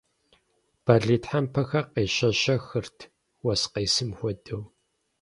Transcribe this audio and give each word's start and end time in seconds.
Бэлий 0.83 1.19
тхьэмпэхэр 1.23 1.85
къещэщэхырт, 1.93 2.97
уэс 3.45 3.63
къесым 3.73 4.09
хуэдэу. 4.17 4.61